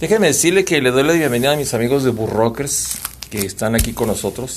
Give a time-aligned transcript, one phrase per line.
[0.00, 2.96] Déjenme decirle que le doy la bienvenida a mis amigos de Burrockers
[3.28, 4.56] que están aquí con nosotros.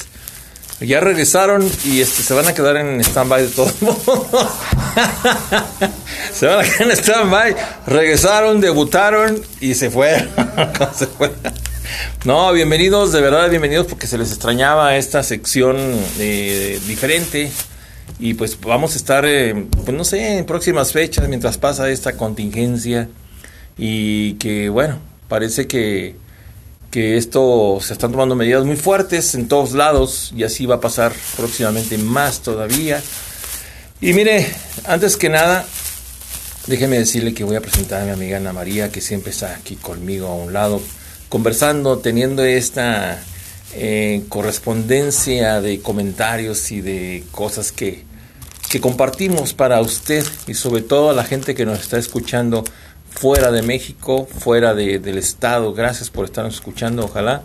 [0.80, 4.30] Ya regresaron y este, se van a quedar en stand-by de todo modo.
[6.34, 7.56] se van a quedar en stand-by.
[7.88, 10.30] Regresaron, debutaron y se fueron.
[12.24, 15.76] No, bienvenidos, de verdad, bienvenidos porque se les extrañaba esta sección
[16.20, 17.52] eh, diferente.
[18.18, 22.16] Y pues vamos a estar, eh, pues no sé, en próximas fechas mientras pasa esta
[22.16, 23.10] contingencia.
[23.78, 25.00] Y que bueno,
[25.34, 26.16] parece que,
[26.92, 30.80] que esto se están tomando medidas muy fuertes en todos lados y así va a
[30.80, 33.02] pasar próximamente más todavía.
[34.00, 34.54] Y mire,
[34.86, 35.66] antes que nada,
[36.68, 39.76] déjeme decirle que voy a presentar a mi amiga Ana María, que siempre está aquí
[39.76, 40.80] conmigo a un lado,
[41.30, 43.20] conversando, teniendo esta
[43.74, 48.04] eh, correspondencia de comentarios y de cosas que,
[48.70, 52.64] que compartimos para usted y sobre todo a la gente que nos está escuchando
[53.16, 55.74] fuera de México, fuera de, del estado.
[55.74, 57.06] Gracias por estarnos escuchando.
[57.06, 57.44] Ojalá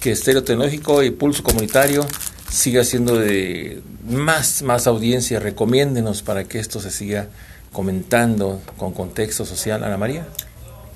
[0.00, 2.06] que Estéreo Tecnológico y Pulso Comunitario
[2.50, 5.38] siga siendo de más, más audiencia.
[5.38, 7.28] Recomiéndenos para que esto se siga
[7.72, 9.84] comentando con contexto social.
[9.84, 10.26] Ana María.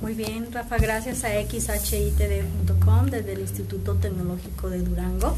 [0.01, 5.37] Muy bien, Rafa, gracias a xhitd.com desde el Instituto Tecnológico de Durango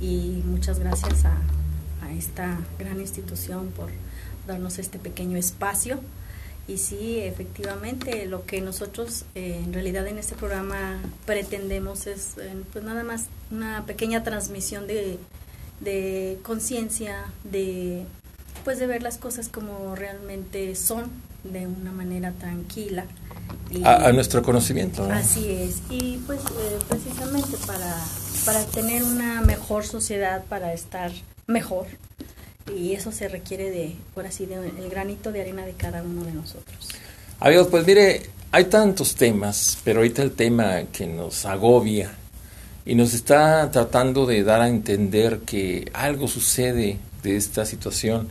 [0.00, 1.36] y muchas gracias a,
[2.02, 3.90] a esta gran institución por
[4.46, 6.00] darnos este pequeño espacio
[6.66, 12.54] y sí, efectivamente, lo que nosotros eh, en realidad en este programa pretendemos es eh,
[12.72, 15.18] pues nada más una pequeña transmisión de,
[15.80, 18.04] de conciencia, de
[18.64, 21.10] pues de ver las cosas como realmente son,
[21.44, 23.04] de una manera tranquila.
[23.84, 25.04] a, nuestro conocimiento.
[25.12, 27.94] Así es, y pues eh, precisamente para,
[28.46, 31.12] para tener una mejor sociedad, para estar
[31.46, 31.86] mejor,
[32.72, 36.24] y eso se requiere de, por así, de el granito de arena de cada uno
[36.24, 36.88] de nosotros.
[37.40, 42.12] Amigos, pues mire, hay tantos temas, pero ahorita el tema que nos agobia
[42.86, 48.28] y nos está tratando de dar a entender que algo sucede de esta situación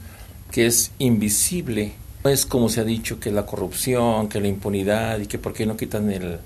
[0.51, 1.93] que es invisible.
[2.23, 5.53] No es como se ha dicho que la corrupción, que la impunidad y que por
[5.53, 6.39] qué no quitan el,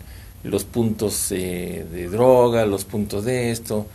[0.43, 3.85] los puntos eh, de droga, los puntos de esto.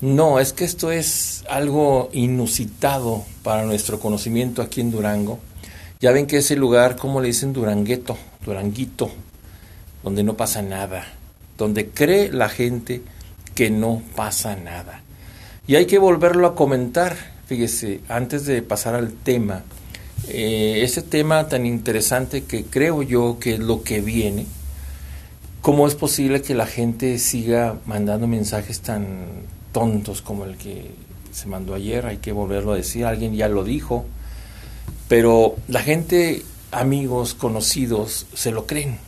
[0.00, 5.38] No, es que esto es algo inusitado para nuestro conocimiento aquí en Durango.
[6.00, 9.10] Ya ven que ese lugar, como le dicen Durangueto, Duranguito,
[10.02, 11.06] donde no pasa nada,
[11.56, 13.02] donde cree la gente
[13.54, 15.00] que no pasa nada.
[15.66, 17.16] Y hay que volverlo a comentar,
[17.46, 19.62] fíjese, antes de pasar al tema,
[20.28, 24.46] eh, ese tema tan interesante que creo yo que es lo que viene,
[25.62, 29.26] ¿cómo es posible que la gente siga mandando mensajes tan
[29.74, 30.92] tontos como el que
[31.32, 34.06] se mandó ayer, hay que volverlo a decir, alguien ya lo dijo,
[35.08, 38.98] pero la gente, amigos, conocidos, se lo creen.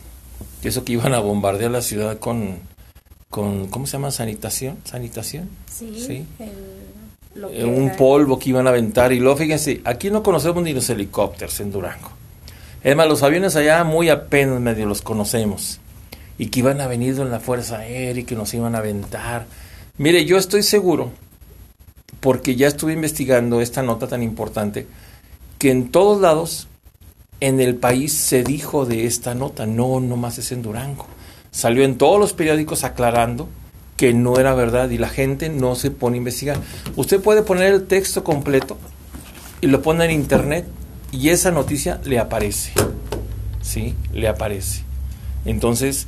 [0.61, 2.57] Eso que iban a bombardear la ciudad con,
[3.29, 4.11] con ¿cómo se llama?
[4.11, 5.49] Sanitación, sanitación.
[5.65, 6.25] Sí.
[7.51, 10.89] Eh, un polvo que iban a aventar y luego fíjense, aquí no conocemos ni los
[10.89, 12.09] helicópteros en Durango.
[12.83, 15.79] Es más, los aviones allá muy apenas medio los conocemos.
[16.37, 19.45] Y que iban a venir en la Fuerza Aérea y que nos iban a aventar
[19.99, 21.11] Mire, yo estoy seguro,
[22.19, 24.85] porque ya estuve investigando esta nota tan importante,
[25.57, 26.67] que en todos lados
[27.39, 31.07] en el país se dijo de esta nota, no, no más es en Durango.
[31.49, 33.49] Salió en todos los periódicos aclarando
[33.95, 36.59] que no era verdad y la gente no se pone a investigar.
[36.95, 38.77] Usted puede poner el texto completo
[39.61, 40.65] y lo pone en internet
[41.11, 42.71] y esa noticia le aparece.
[43.61, 43.95] ¿Sí?
[44.13, 44.83] Le aparece.
[45.45, 46.05] Entonces,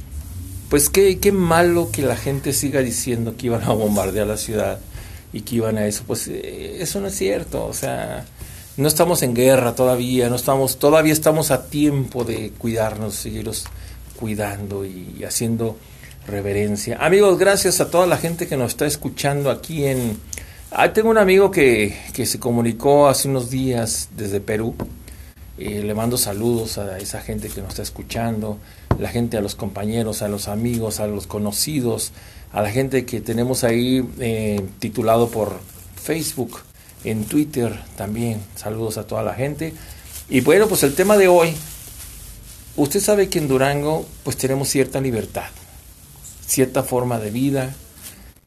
[0.69, 4.80] pues qué, qué malo que la gente siga diciendo que iban a bombardear la ciudad
[5.34, 6.03] y que iban a eso.
[6.06, 8.25] Pues eh, eso no es cierto, o sea,
[8.78, 13.66] no estamos en guerra todavía, no estamos, todavía estamos a tiempo de cuidarnos, seguirnos
[14.16, 15.78] cuidando y, haciendo
[16.28, 16.97] reverencia.
[17.00, 20.19] Amigos, gracias a toda la gente que nos está escuchando aquí en...
[20.72, 24.75] Ah, tengo un amigo que, que se comunicó hace unos días desde Perú.
[25.57, 28.59] Eh, le mando saludos a esa gente que nos está escuchando
[29.00, 32.12] la gente, a los compañeros, a los amigos, a los conocidos,
[32.51, 35.60] a la gente que tenemos ahí eh, titulado por
[35.96, 36.60] Facebook,
[37.04, 38.42] en Twitter también.
[38.56, 39.74] Saludos a toda la gente.
[40.30, 41.54] Y bueno, pues el tema de hoy,
[42.75, 45.48] usted sabe que en Durango pues tenemos cierta libertad,
[46.46, 47.75] cierta forma de vida.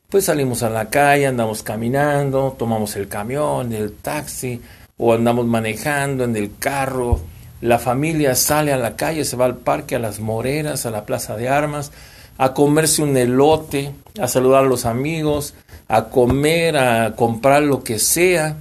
[0.09, 4.61] Pues salimos a la calle, andamos caminando, tomamos el camión, el taxi,
[4.99, 7.21] o andamos manejando en el carro,
[7.63, 11.07] la familia sale a la calle, se va al parque, a las moreras, a la
[11.07, 11.93] plaza de armas,
[12.37, 15.55] a comerse un elote, a saludar a los amigos,
[15.87, 18.57] a comer, a comprar lo que sea.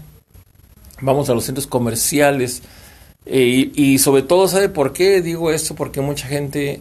[1.01, 2.61] Vamos a los centros comerciales.
[3.25, 5.73] Eh, y, sobre todo, ¿sabe por qué digo esto?
[5.73, 6.79] Porque mucha gente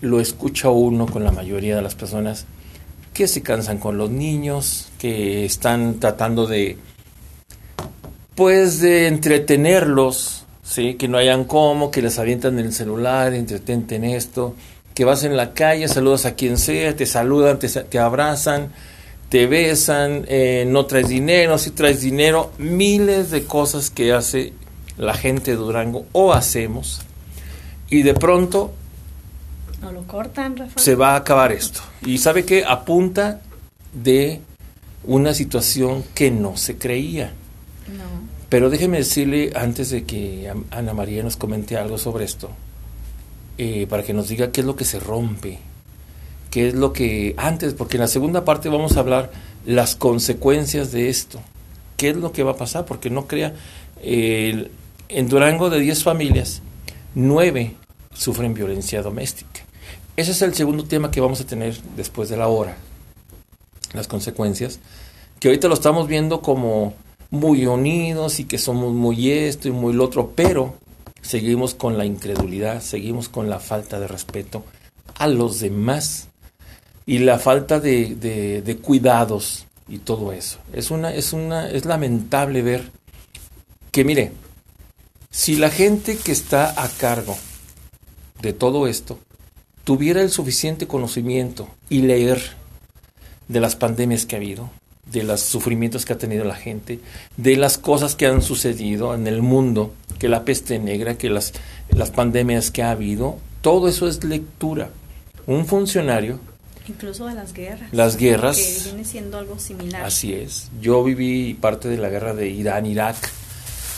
[0.00, 2.44] lo escucha uno con la mayoría de las personas
[3.14, 6.76] que se cansan con los niños, que están tratando de
[8.34, 10.41] pues de entretenerlos,
[10.72, 10.94] ¿sí?
[10.94, 14.54] que no hayan cómo, que les avientan el celular, entretenten esto,
[14.94, 18.72] que vas en la calle, saludas a quien sea, te saludan, te, abrazan,
[19.28, 24.54] te besan, eh, no traes dinero, si traes dinero, miles de cosas que hace
[24.96, 27.02] la gente de Durango o hacemos
[27.90, 28.72] y de pronto
[29.82, 31.80] no lo cortan, se va a acabar esto.
[32.06, 33.42] Y sabe que apunta
[33.92, 34.40] de
[35.04, 37.32] una situación que no se creía.
[38.52, 42.50] Pero déjeme decirle, antes de que Ana María nos comente algo sobre esto,
[43.56, 45.58] eh, para que nos diga qué es lo que se rompe,
[46.50, 49.30] qué es lo que antes, porque en la segunda parte vamos a hablar
[49.64, 51.40] las consecuencias de esto,
[51.96, 53.54] qué es lo que va a pasar, porque no crea,
[54.02, 54.68] en
[55.30, 56.60] Durango de 10 familias,
[57.14, 57.74] 9
[58.12, 59.62] sufren violencia doméstica.
[60.14, 62.76] Ese es el segundo tema que vamos a tener después de la hora,
[63.94, 64.78] las consecuencias,
[65.40, 66.92] que ahorita lo estamos viendo como
[67.32, 70.76] muy unidos y que somos muy esto y muy lo otro, pero
[71.22, 74.64] seguimos con la incredulidad, seguimos con la falta de respeto
[75.14, 76.28] a los demás
[77.06, 80.58] y la falta de, de, cuidados y todo eso.
[80.74, 82.92] Es una, es una, es lamentable ver
[83.90, 84.32] que mire,
[85.30, 87.36] si la gente que está a cargo
[88.42, 89.18] de todo esto
[89.84, 92.42] tuviera el suficiente conocimiento y leer
[93.48, 94.70] de las pandemias que ha habido,
[95.10, 97.00] de los sufrimientos que ha tenido la gente,
[97.36, 101.52] de las cosas que han sucedido en el mundo, que la peste negra, que las,
[101.90, 104.90] las pandemias que ha habido, todo eso es lectura.
[105.46, 106.38] Un funcionario...
[106.88, 107.92] Incluso de las guerras.
[107.92, 108.56] Las guerras.
[108.56, 110.04] Que viene siendo algo similar.
[110.04, 110.68] Así es.
[110.80, 113.16] Yo viví parte de la guerra de Irán-Irak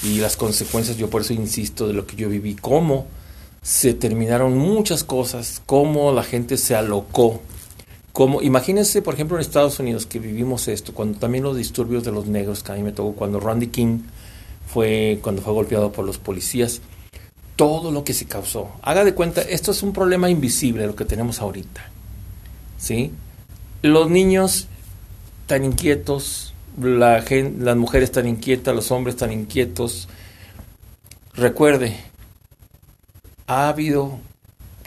[0.03, 3.06] y las consecuencias, yo por eso insisto, de lo que yo viví, cómo
[3.62, 7.41] se terminaron muchas cosas, cómo la gente se alocó
[8.15, 12.13] como, imagínense, por ejemplo, en Estados Unidos que vivimos esto, cuando también los disturbios de
[12.13, 14.03] los negros, que a mí me tocó, cuando Randy King
[14.73, 16.81] fue, cuando fue golpeado por los policías,
[17.57, 18.71] todo lo que se causó.
[18.83, 21.91] Haga de cuenta, esto es un problema invisible lo que tenemos ahorita.
[22.79, 23.11] ¿Sí?
[23.83, 24.69] Los niños
[25.49, 27.25] tan inquietos, la
[27.59, 30.09] las mujeres tan inquietas, los hombres tan inquietos.
[31.33, 31.97] Recuerde,
[33.49, 34.21] ha habido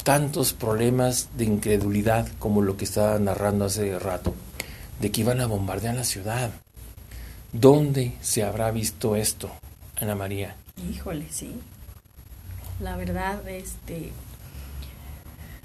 [0.07, 4.33] tantos problemas de incredulidad como lo que estaba narrando hace rato,
[5.01, 6.50] de que iban a bombardear la ciudad.
[7.51, 9.51] ¿Dónde se habrá visto esto,
[9.98, 10.56] Ana María?
[10.89, 11.51] Híjole, sí.
[12.80, 14.12] La verdad, este...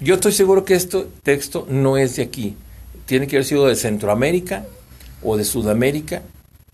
[0.01, 2.57] Yo estoy seguro que este texto no es de aquí.
[3.05, 4.65] Tiene que haber sido de Centroamérica
[5.21, 6.21] o de Sudamérica,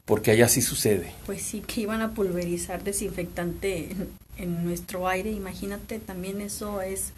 [0.05, 1.11] porque allá sí sucede.
[1.27, 3.89] Pues sí, que iban a pulverizar desinfectante
[4.37, 5.29] en nuestro aire.
[5.29, 7.13] Imagínate, también eso es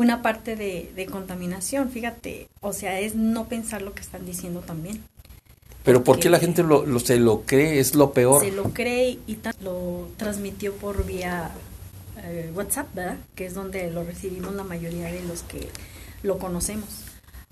[0.00, 5.02] una parte de, contaminación, fíjate, o sea, es no pensar lo que están diciendo también.
[5.84, 7.80] Pero ¿por qué la gente lo, se lo cree?
[7.80, 8.42] Es lo peor.
[8.42, 11.50] Se lo cree y lo transmitió por vía
[12.22, 13.18] eh, WhatsApp, ¿verdad?
[13.34, 15.68] Que es donde lo recibimos la mayoría de los que
[16.22, 16.88] lo conocemos.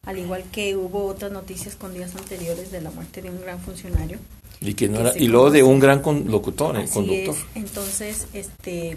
[0.07, 3.61] Al igual que hubo otras noticias con días anteriores de la muerte de un gran
[3.61, 4.19] funcionario.
[4.63, 7.37] Y que no era, y luego de un gran locutor, el conductor.
[7.55, 8.97] Entonces, este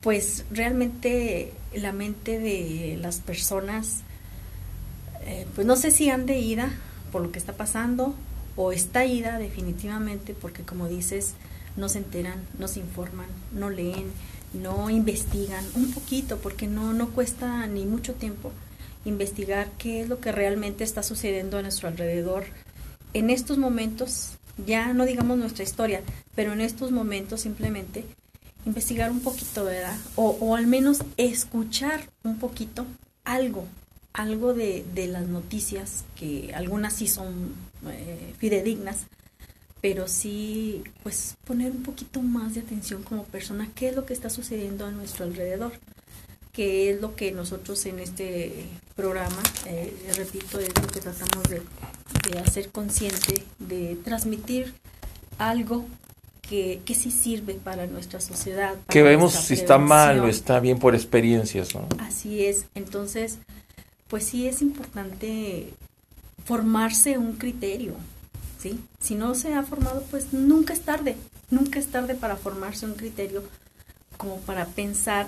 [0.00, 4.00] pues realmente la mente de las personas,
[5.24, 6.70] eh, pues no sé si han de ida
[7.12, 8.14] por lo que está pasando
[8.56, 11.34] o está ida definitivamente porque como dices,
[11.76, 14.10] no se enteran, no se informan, no leen,
[14.54, 18.52] no investigan un poquito porque no, no cuesta ni mucho tiempo
[19.04, 22.44] investigar qué es lo que realmente está sucediendo a nuestro alrededor
[23.16, 24.32] en estos momentos,
[24.66, 26.02] ya no digamos nuestra historia,
[26.34, 28.04] pero en estos momentos simplemente
[28.66, 29.96] investigar un poquito, ¿verdad?
[30.16, 32.84] O, o al menos escuchar un poquito
[33.24, 33.66] algo,
[34.12, 37.54] algo de, de las noticias, que algunas sí son
[37.88, 39.06] eh, fidedignas,
[39.80, 44.12] pero sí, pues poner un poquito más de atención como persona, qué es lo que
[44.12, 45.72] está sucediendo a nuestro alrededor,
[46.52, 51.62] qué es lo que nosotros en este programa, eh, repito, es lo que tratamos de,
[52.30, 54.74] de hacer consciente, de transmitir
[55.38, 55.86] algo
[56.48, 58.74] que, que sí sirve para nuestra sociedad.
[58.88, 61.88] que vemos si está mal o está bien por experiencias, ¿no?
[62.00, 62.66] Así es.
[62.74, 63.38] Entonces,
[64.08, 65.72] pues sí es importante
[66.44, 67.94] formarse un criterio,
[68.60, 68.80] ¿sí?
[69.00, 71.16] Si no se ha formado, pues nunca es tarde,
[71.50, 73.42] nunca es tarde para formarse un criterio
[74.16, 75.26] como para pensar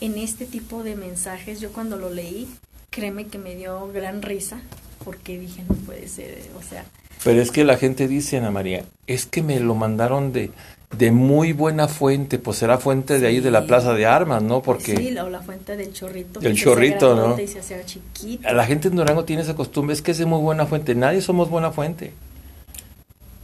[0.00, 1.60] en este tipo de mensajes.
[1.60, 2.48] Yo cuando lo leí,
[2.90, 4.60] créeme que me dio gran risa
[5.04, 6.84] porque dije, no puede ser, o sea,
[7.24, 10.50] pero es que la gente dice, Ana María, es que me lo mandaron de,
[10.96, 14.62] de muy buena fuente, pues será fuente de ahí de la Plaza de Armas, ¿no?
[14.62, 16.40] Porque sí, la, la fuente del chorrito.
[16.40, 17.40] El chorrito, ¿no?
[17.40, 18.52] Y se chiquito.
[18.52, 21.20] La gente en Durango tiene esa costumbre, es que es de muy buena fuente, nadie
[21.20, 22.12] somos buena fuente.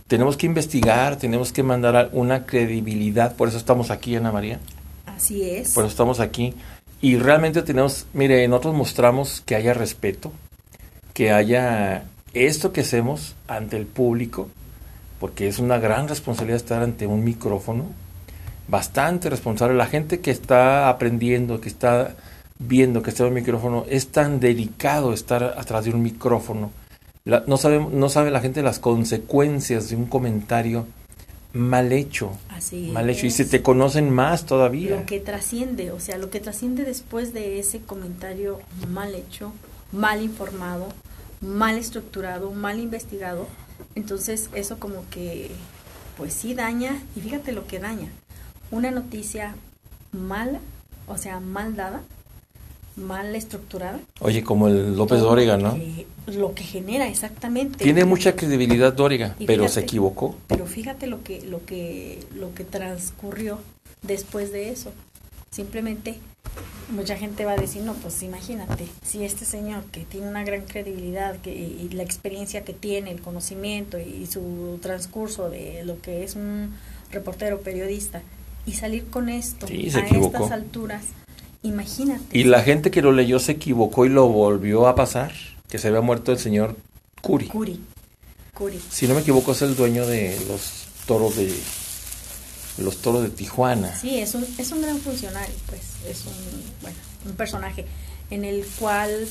[0.06, 4.60] Tenemos que investigar, tenemos que mandar una credibilidad, por eso estamos aquí, Ana María.
[5.06, 5.72] Así es.
[5.72, 6.54] Por eso estamos aquí.
[7.00, 10.30] Y realmente tenemos, mire, nosotros mostramos que haya respeto,
[11.14, 12.04] que haya
[12.34, 14.48] esto que hacemos ante el público,
[15.20, 17.86] porque es una gran responsabilidad estar ante un micrófono,
[18.68, 19.74] bastante responsable.
[19.76, 22.14] La gente que está aprendiendo, que está
[22.58, 26.70] viendo que está en un micrófono, es tan delicado estar atrás de un micrófono.
[27.24, 30.86] no, sabe, no sabe la gente las consecuencias de un comentario
[31.52, 32.32] mal hecho.
[32.48, 33.26] Así mal hecho.
[33.26, 34.96] Y se te conocen más todavía.
[34.96, 39.52] Lo que trasciende, o sea, lo que trasciende después de ese comentario mal hecho,
[39.94, 40.88] mal informado,
[41.40, 43.46] mal estructurado, mal investigado,
[43.94, 45.50] entonces eso como que,
[46.16, 48.08] pues sí daña, y fíjate lo que daña.
[48.70, 49.54] Una noticia
[50.12, 50.60] mala,
[51.06, 52.02] o sea, mal dada,
[52.96, 54.00] mal estructurada.
[54.20, 55.78] Oye, como el López Dóriga, ¿no?
[56.26, 57.84] lo que genera exactamente.
[57.84, 60.36] Tiene mucha credibilidad Dóriga, pero se equivocó.
[60.46, 63.58] Pero fíjate lo que, lo que, lo que transcurrió
[64.02, 64.92] después de eso.
[65.50, 66.18] Simplemente
[66.90, 70.62] mucha gente va a decir, no, pues imagínate, si este señor que tiene una gran
[70.62, 76.24] credibilidad que, y la experiencia que tiene, el conocimiento y su transcurso de lo que
[76.24, 76.74] es un
[77.10, 78.22] reportero periodista,
[78.66, 81.04] y salir con esto a estas alturas,
[81.62, 82.22] imagínate.
[82.32, 85.32] Y la gente que lo leyó se equivocó y lo volvió a pasar,
[85.68, 86.76] que se había muerto el señor
[87.20, 87.46] Curi.
[87.46, 87.80] Curi.
[88.54, 88.80] Curi.
[88.90, 91.52] Si no me equivoco es el dueño de los toros de
[92.78, 93.94] los toros de Tijuana.
[93.94, 96.32] Sí, es un, es un gran funcionario, pues, es un,
[96.82, 97.86] bueno, un personaje
[98.30, 99.26] en el cual,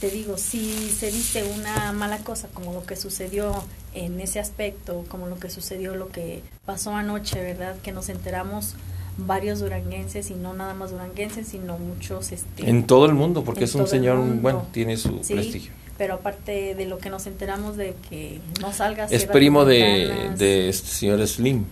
[0.00, 3.62] te digo, si se dice una mala cosa, como lo que sucedió
[3.94, 7.76] en ese aspecto, como lo que sucedió, lo que pasó anoche, ¿verdad?
[7.82, 8.74] Que nos enteramos
[9.18, 12.32] varios duranguenses y no nada más duranguenses, sino muchos...
[12.32, 15.72] Este, en todo el mundo, porque es un señor, bueno, tiene su prestigio.
[15.98, 19.04] Pero aparte de lo que nos enteramos de que no salga...
[19.06, 21.66] Es primo de, de este señor Slim.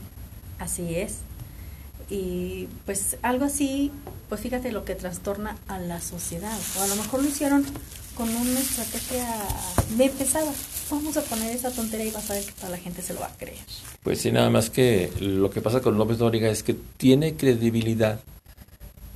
[0.61, 1.19] Así es.
[2.11, 3.90] Y pues algo así,
[4.29, 6.57] pues fíjate lo que trastorna a la sociedad.
[6.79, 7.64] O a lo mejor lo hicieron
[8.17, 9.26] con una estrategia
[9.97, 10.52] de pesada.
[10.90, 13.21] Vamos a poner esa tontería y vas a ver que toda la gente se lo
[13.21, 13.59] va a creer.
[14.02, 18.21] Pues sí, nada más que lo que pasa con López Dóriga es que tiene credibilidad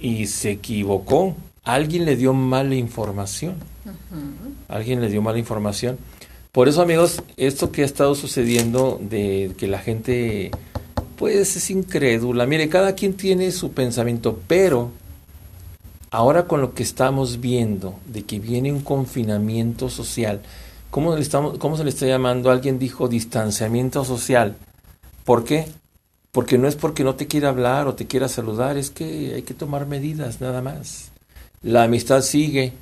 [0.01, 1.37] y se equivocó.
[1.65, 3.57] Alguien le dio mala información.
[4.69, 5.99] Alguien le dio mala información.
[6.53, 10.53] Por eso, amigos, esto que ha estado sucediendo de que la gente
[11.17, 12.47] pues es incrédula.
[12.47, 14.91] Mire, cada quien tiene su pensamiento, pero
[16.11, 20.41] ahora con lo que estamos viendo, de que viene un confinamiento social,
[20.91, 22.51] ¿cómo, le estamos, cómo se le está llamando?
[22.51, 24.57] Alguien dijo distanciamiento social.
[25.25, 25.67] ¿Por qué?
[26.33, 29.43] Porque no es porque no te quiera hablar o te quiera saludar, es que hay
[29.43, 31.11] que tomar medidas, nada más.
[31.63, 32.73] La amistad sigue,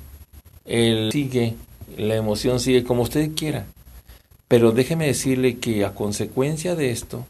[0.65, 1.55] el sigue,
[1.97, 3.65] la emoción sigue como usted quiera.
[4.47, 7.25] Pero déjeme decirle que a consecuencia de esto,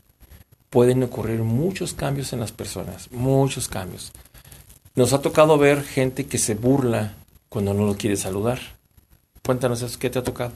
[0.73, 4.11] pueden ocurrir muchos cambios en las personas, muchos cambios.
[4.95, 7.13] Nos ha tocado ver gente que se burla
[7.47, 8.57] cuando no lo quiere saludar.
[9.45, 10.51] Cuéntanos eso, ¿qué te ha tocado?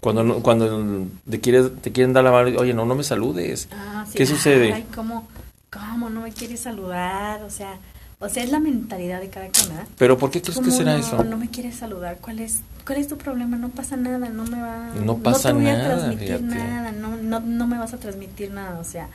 [0.00, 3.68] Cuando, cuando te, quieres, te quieren dar la mano, oye, no, no me saludes.
[3.70, 4.72] Ah, ¿Qué sucede?
[4.72, 5.28] Ay, ¿cómo,
[5.70, 7.42] ¿cómo no me quieres saludar?
[7.42, 7.78] O sea,
[8.18, 9.86] o sea, es la mentalidad de cada quien, ¿verdad?
[9.98, 11.22] ¿Pero por qué crees que será no, eso?
[11.22, 12.16] No me quieres saludar.
[12.18, 13.58] ¿Cuál es, ¿Cuál es tu problema?
[13.58, 14.90] No pasa nada, no me va...
[15.04, 18.52] No pasa no te voy a transmitir nada, no, no, no me vas a transmitir
[18.52, 18.78] nada.
[18.78, 19.08] O sea,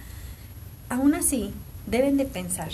[0.90, 1.52] aún así,
[1.88, 2.70] deben de pensar.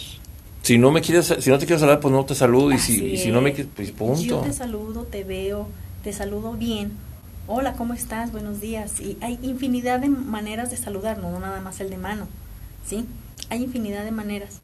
[0.63, 2.73] Si no me quieres, si no te quieres saludar, pues no te saludo.
[2.73, 4.21] y si, y si no me quieres, pues punto.
[4.21, 5.69] Yo te saludo, te veo,
[6.03, 6.91] te saludo bien.
[7.47, 8.33] Hola, ¿cómo estás?
[8.33, 8.99] Buenos días.
[8.99, 12.27] Y hay infinidad de maneras de saludar, no nada más el de mano.
[12.85, 13.05] ¿Sí?
[13.49, 14.59] Hay infinidad de maneras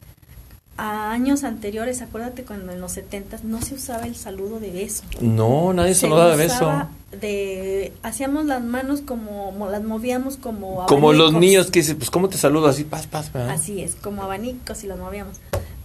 [0.77, 5.03] a años anteriores, acuérdate cuando en los 70 no se usaba el saludo de beso.
[5.21, 6.87] No, nadie saludaba de beso.
[7.19, 10.87] De, hacíamos las manos como, las movíamos como abanicos.
[10.87, 12.67] Como los niños que dicen, pues ¿cómo te saludo?
[12.67, 13.29] Así, paz, paz.
[13.35, 15.37] Así es, como abanicos y las movíamos.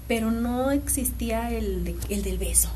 [0.06, 2.70] Pero no existía el, el del beso,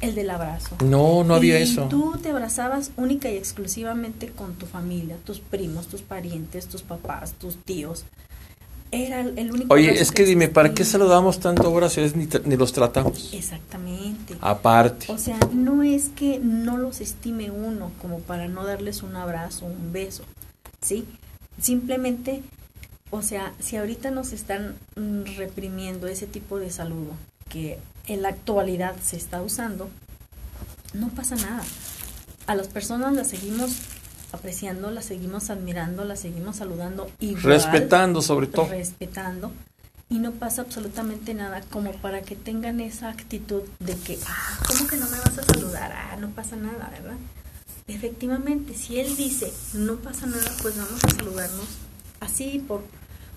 [0.00, 0.76] el del abrazo.
[0.82, 1.82] No, no había eso.
[1.90, 7.34] Tú te abrazabas única y exclusivamente con tu familia, tus primos, tus parientes, tus papás,
[7.34, 8.06] tus tíos
[8.92, 9.72] era el único.
[9.72, 13.32] Oye, es que, dime, ¿para qué saludamos tanto si ni, ni los tratamos?
[13.32, 14.36] Exactamente.
[14.40, 15.06] Aparte.
[15.10, 19.64] O sea, no es que no los estime uno como para no darles un abrazo,
[19.66, 20.24] un beso,
[20.82, 21.06] ¿sí?
[21.60, 22.42] Simplemente,
[23.10, 27.12] o sea, si ahorita nos están mm, reprimiendo ese tipo de saludo
[27.48, 29.88] que en la actualidad se está usando,
[30.92, 31.64] no pasa nada.
[32.46, 33.70] A las personas las seguimos
[34.32, 38.68] apreciando, la seguimos admirando, la seguimos saludando y respetando sobre todo.
[38.68, 39.52] Respetando
[40.12, 44.86] y no pasa absolutamente nada como para que tengan esa actitud de que, ah, ¿cómo
[44.86, 45.92] que no me vas a saludar?
[45.92, 47.16] Ah, no pasa nada, ¿verdad?
[47.88, 51.66] Efectivamente, si él dice, no pasa nada, pues vamos a saludarnos
[52.20, 52.82] así por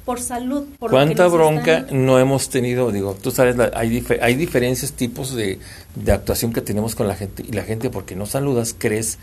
[0.03, 0.65] por salud.
[0.77, 2.91] Por ¿Cuánta bronca no hemos tenido?
[2.91, 5.59] Digo, tú sabes, hay, hay diferentes tipos de,
[5.95, 9.17] de, actuación que tenemos con la gente y la gente porque no saludas crees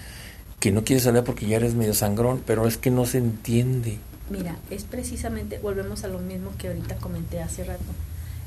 [0.63, 3.99] que no quieres saludar porque ya eres medio sangrón, pero es que no se entiende.
[4.31, 7.83] Mira, es precisamente, volvemos a lo mismo que ahorita comenté hace rato,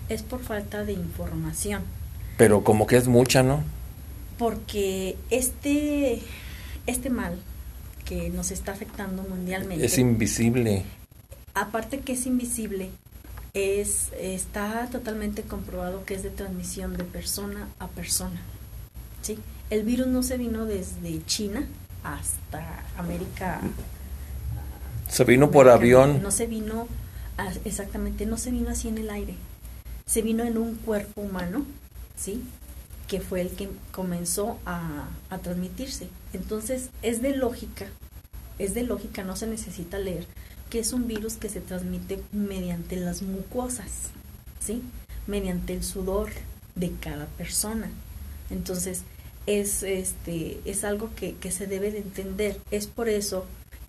[0.10, 1.84] es por falta de información.
[2.38, 3.64] Pero como que es mucha, ¿no?
[4.38, 6.22] Porque este,
[6.88, 7.38] este mal
[8.06, 9.86] que nos está afectando mundialmente.
[9.86, 10.84] Es invisible
[11.56, 12.90] aparte que es invisible,
[13.54, 18.42] es, está totalmente comprobado que es de transmisión de persona a persona.
[19.22, 19.40] ¿sí?
[19.70, 21.66] El virus no se vino desde China
[22.06, 23.60] hasta América.
[25.10, 26.22] Se vino por avión.
[26.22, 26.88] No se vino,
[27.66, 29.36] exactamente, no se vino así en el aire.
[30.06, 31.66] Se vino en un cuerpo humano,
[32.16, 32.44] ¿sí?
[33.08, 36.10] Que fue el que comenzó a, a transmitirse.
[36.34, 37.88] Entonces, es de lógica,
[38.60, 40.28] es de lógica, no se necesita leer
[40.70, 44.10] que es un virus que se transmite mediante las mucosas,
[44.60, 44.82] ¿sí?
[45.28, 46.30] Mediante el sudor
[46.76, 47.90] de cada persona.
[48.50, 49.04] Entonces,
[49.48, 52.58] es, este, es algo que, que se debe de entender.
[52.72, 53.46] Es por eso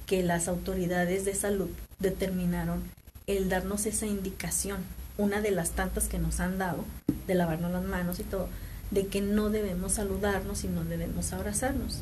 [0.07, 2.83] que las autoridades de salud determinaron
[3.27, 4.79] el darnos esa indicación,
[5.19, 6.85] una de las tantas que nos han dado,
[7.27, 8.49] de lavarnos las manos y todo,
[8.91, 12.01] de que no debemos saludarnos y no debemos abrazarnos.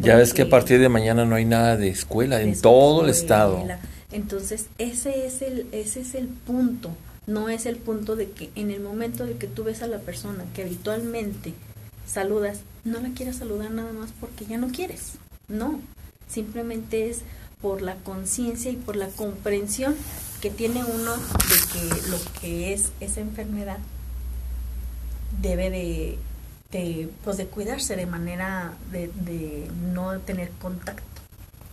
[0.00, 3.10] Ya ves que a partir de mañana no hay nada de escuela en todo el
[3.10, 3.64] estado.
[4.10, 6.90] Entonces, ese es el ese es el punto,
[7.26, 9.98] no es el punto de que en el momento de que tú ves a la
[9.98, 11.54] persona que habitualmente
[12.06, 15.12] saludas, no la quieras saludar nada más porque ya no quieres.
[15.48, 15.80] No,
[16.28, 17.22] simplemente es
[17.60, 19.94] por la conciencia y por la comprensión
[20.40, 23.78] que tiene uno de que lo que es esa enfermedad
[25.40, 26.18] debe de,
[26.70, 31.13] de, pues de cuidarse de manera de, de no tener contacto